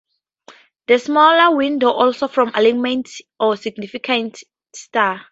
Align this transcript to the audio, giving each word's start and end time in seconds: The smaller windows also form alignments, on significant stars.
The 0.87 0.97
smaller 0.97 1.55
windows 1.55 1.93
also 1.93 2.27
form 2.27 2.49
alignments, 2.55 3.21
on 3.39 3.55
significant 3.57 4.43
stars. 4.75 5.21